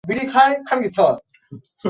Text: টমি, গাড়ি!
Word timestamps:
টমি, 0.03 0.23
গাড়ি! 0.27 0.55